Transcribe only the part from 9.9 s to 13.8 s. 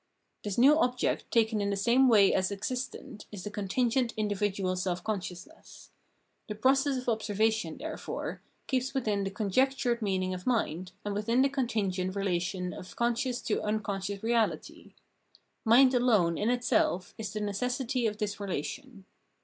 meaning of mind, and within the contingent relation of conscious to